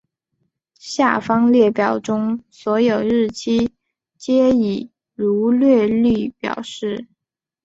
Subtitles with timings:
[0.79, 3.71] 下方列表中所有日期
[4.17, 7.05] 皆以儒略历表示。